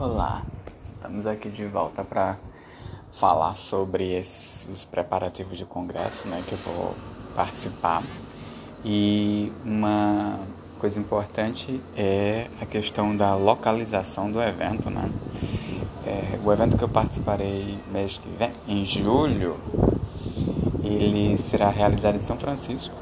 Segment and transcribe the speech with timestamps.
[0.00, 0.46] Olá,
[0.82, 2.38] estamos aqui de volta para
[3.12, 6.94] falar sobre esses, os preparativos de congresso, né, que eu vou
[7.36, 8.02] participar.
[8.82, 10.38] E uma
[10.78, 15.10] coisa importante é a questão da localização do evento, né?
[16.06, 19.58] É, o evento que eu participarei mês que vem, em julho,
[20.82, 22.94] ele será realizado em São Francisco.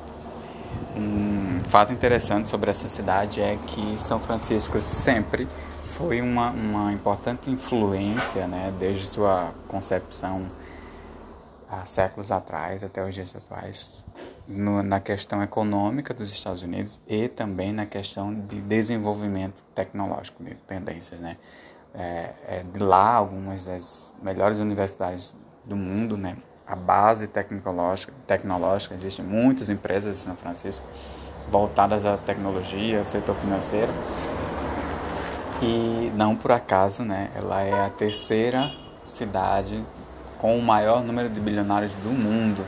[0.96, 5.46] Um fato interessante sobre essa cidade é que São Francisco sempre
[5.98, 10.46] foi uma, uma importante influência, né, desde sua concepção
[11.68, 14.04] há séculos atrás até os dias atuais,
[14.46, 20.54] no, na questão econômica dos Estados Unidos e também na questão de desenvolvimento tecnológico, de
[20.54, 21.36] tendências, né.
[21.92, 25.34] É, é de lá algumas das melhores universidades
[25.64, 30.86] do mundo, né, a base tecnológica, tecnológica existem muitas empresas em São Francisco
[31.50, 33.90] voltadas à tecnologia, ao setor financeiro
[35.60, 38.72] e não por acaso, né, ela é a terceira
[39.08, 39.84] cidade
[40.38, 42.64] com o maior número de bilionários do mundo.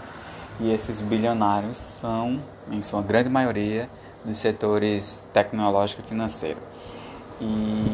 [0.59, 3.89] E esses bilionários são, em sua grande maioria,
[4.25, 6.59] dos setores tecnológico e financeiro.
[7.41, 7.87] E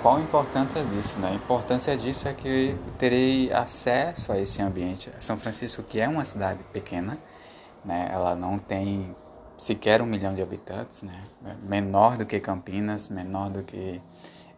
[0.00, 1.18] qual a importância disso?
[1.18, 1.30] Né?
[1.32, 5.10] A importância disso é que terei acesso a esse ambiente.
[5.18, 7.18] São Francisco, que é uma cidade pequena,
[7.84, 8.08] né?
[8.12, 9.14] ela não tem
[9.56, 11.24] sequer um milhão de habitantes, né?
[11.62, 14.00] menor do que Campinas, menor do que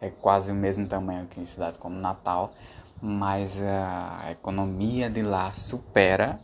[0.00, 2.53] é quase o mesmo tamanho que em cidade como Natal,
[3.00, 6.41] mas a economia de lá supera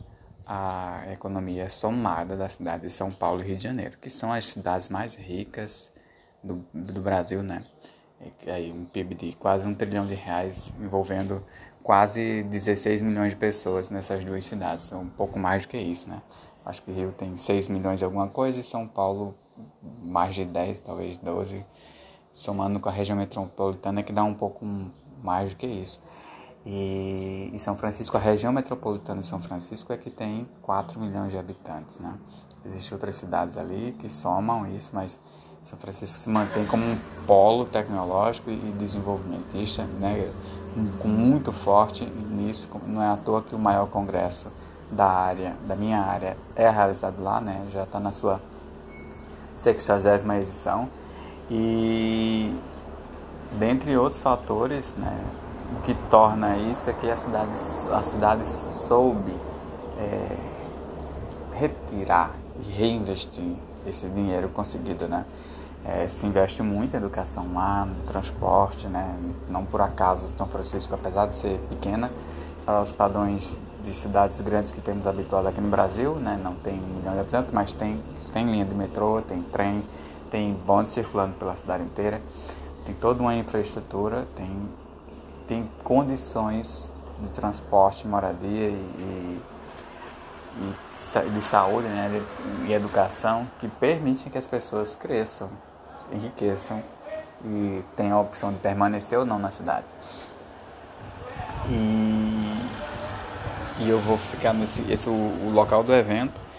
[0.46, 4.46] a economia somada da cidade de São Paulo e Rio de Janeiro, que são as
[4.46, 5.92] cidades mais ricas
[6.42, 7.64] do, do Brasil, né?
[8.44, 11.42] E aí um PIB de quase um trilhão de reais envolvendo
[11.82, 16.20] quase 16 milhões de pessoas nessas duas cidades, um pouco mais do que isso, né?
[16.64, 19.34] Acho que Rio tem 6 milhões de alguma coisa e São Paulo
[20.02, 21.64] mais de 10, talvez 12
[22.40, 24.64] somando com a região metropolitana, que dá um pouco
[25.22, 26.00] mais do que isso.
[26.64, 31.36] E, São Francisco, a região metropolitana de São Francisco é que tem 4 milhões de
[31.36, 32.14] habitantes, né?
[32.64, 35.18] Existem outras cidades ali que somam isso, mas
[35.62, 40.32] São Francisco se mantém como um polo tecnológico e desenvolvimentista, né?
[40.98, 44.48] Com muito forte nisso, não é à toa que o maior congresso
[44.90, 47.66] da área, da minha área, é realizado lá, né?
[47.70, 48.40] Já está na sua
[49.54, 50.88] 60 edição
[51.50, 52.54] e
[53.58, 55.18] dentre outros fatores, né,
[55.76, 57.52] o que torna isso é que a cidade,
[57.92, 59.34] a cidade soube
[59.98, 60.36] é,
[61.54, 62.30] retirar
[62.60, 63.54] e reinvestir
[63.86, 65.24] esse dinheiro conseguido, né?
[65.84, 69.18] É, se investe muito em educação lá, no transporte, né?
[69.48, 72.10] Não por acaso São Francisco, apesar de ser pequena,
[72.66, 76.38] para os padrões de cidades grandes que temos habituado aqui no Brasil, né?
[76.42, 77.98] Não tem um milhão de habitantes, mas tem,
[78.32, 79.82] tem linha de metrô, tem trem,
[80.30, 82.20] tem bondes circulando pela cidade inteira,
[82.84, 84.68] tem toda uma infraestrutura, tem,
[85.46, 89.40] tem condições de transporte, moradia e,
[90.56, 92.22] e de saúde né,
[92.66, 95.50] e educação que permitem que as pessoas cresçam,
[96.12, 96.82] enriqueçam
[97.44, 99.86] e tenham a opção de permanecer ou não na cidade.
[101.68, 102.62] E,
[103.80, 106.49] e eu vou ficar nesse esse o, o local do evento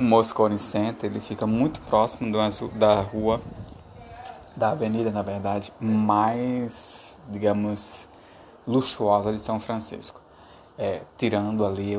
[0.00, 2.32] o Moscone Center ele fica muito próximo
[2.74, 3.42] da rua,
[4.56, 8.08] da avenida, na verdade, mais, digamos,
[8.66, 10.18] luxuosa de São Francisco.
[10.78, 11.92] É, tirando ali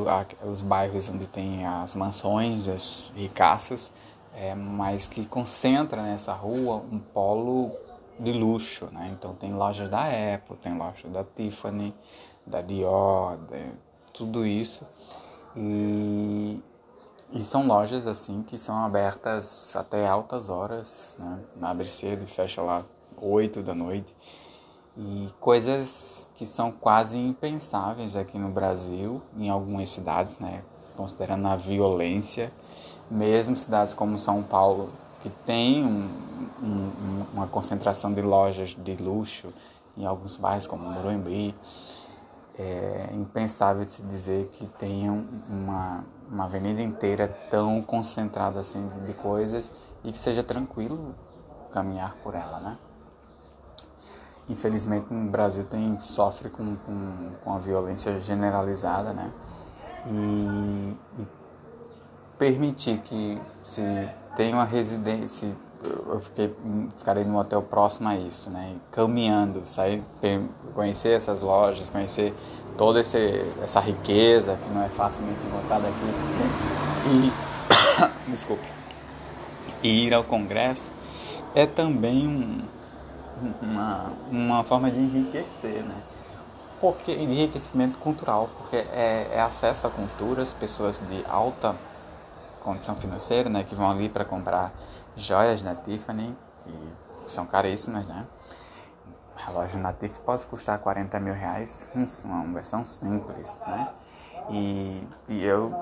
[0.44, 3.94] os bairros onde tem as mansões, as ricaças,
[4.34, 7.72] é, mas que concentra nessa rua um polo
[8.20, 9.12] de luxo, né?
[9.12, 11.94] Então tem lojas da Apple, tem loja da Tiffany,
[12.48, 13.68] da Dior, de,
[14.12, 14.84] tudo isso.
[15.56, 16.60] E
[17.32, 21.40] e são lojas assim que são abertas até altas horas, né?
[21.62, 22.84] Abre cedo e fecha lá
[23.22, 24.14] 8 da noite.
[24.98, 30.62] E coisas que são quase impensáveis aqui no Brasil, em algumas cidades, né?
[30.98, 32.52] Considerando a violência,
[33.10, 34.90] mesmo cidades como São Paulo,
[35.22, 36.10] que tem um,
[36.62, 39.54] um, uma concentração de lojas de luxo,
[39.98, 41.56] em alguns bairros como Morumbi,
[42.58, 49.74] é impensável se dizer que tenham uma uma avenida inteira tão concentrada assim de coisas
[50.04, 51.14] e que seja tranquilo
[51.72, 52.78] caminhar por ela, né?
[54.50, 59.32] Infelizmente no Brasil tem sofre com, com, com a violência generalizada, né?
[60.08, 61.28] E, e
[62.38, 63.84] permitir que se
[64.36, 66.56] tenha uma residência, eu fiquei,
[66.98, 68.76] ficarei num hotel próximo a isso, né?
[68.92, 70.04] Caminhando, sair,
[70.74, 72.34] conhecer essas lojas, conhecer
[72.78, 77.32] toda esse, essa riqueza que não é facilmente encontrada aqui.
[78.28, 78.68] E, desculpe,
[79.84, 80.92] e ir ao Congresso
[81.56, 82.62] é também um,
[83.62, 85.96] uma, uma forma de enriquecer, né?
[86.80, 91.76] Porque enriquecimento cultural, porque é, é acesso à cultura, as pessoas de alta
[92.62, 94.72] condição financeira, né, que vão ali para comprar
[95.16, 98.26] joias na Tiffany, que são caríssimas, né?
[99.46, 101.88] relógio na Tiffany pode custar 40 mil reais,
[102.24, 103.90] uma versão simples, né?
[104.50, 105.74] E, e eu,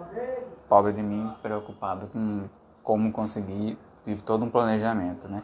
[0.68, 2.48] pobre de mim, preocupado com
[2.84, 5.44] como conseguir, tive todo um planejamento, né?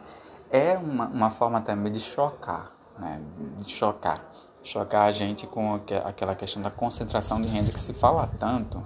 [0.50, 3.20] É uma, uma forma também de chocar, né?
[3.58, 4.18] De chocar.
[4.62, 8.82] Chocar a gente com aquela questão da concentração de renda que se fala tanto,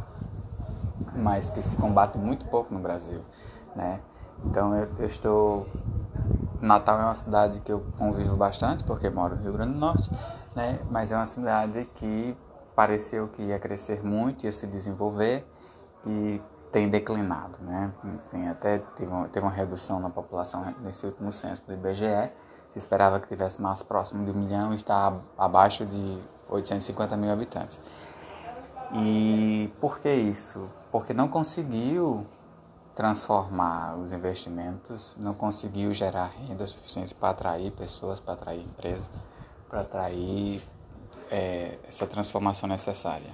[1.15, 3.21] mas que se combate muito pouco no Brasil,
[3.75, 4.01] né?
[4.45, 5.67] Então eu, eu estou
[6.61, 10.11] Natal é uma cidade que eu convivo bastante porque moro no Rio Grande do Norte,
[10.55, 10.79] né?
[10.91, 12.37] Mas é uma cidade que
[12.77, 15.47] pareceu que ia crescer muito, ia se desenvolver
[16.07, 16.41] e
[16.71, 17.93] tem declinado, né?
[18.31, 22.31] Tem até teve uma, teve uma redução na população nesse último censo do IBGE.
[22.71, 26.19] Se esperava que tivesse mais próximo de um milhão está abaixo de
[26.49, 27.81] 850 mil habitantes.
[28.93, 30.69] E por que isso?
[30.91, 32.27] Porque não conseguiu
[32.95, 39.11] transformar os investimentos, não conseguiu gerar renda suficiente para atrair pessoas, para atrair empresas,
[39.69, 40.61] para atrair
[41.31, 43.31] é, essa transformação necessária.